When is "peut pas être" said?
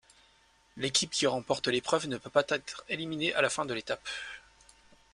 2.17-2.83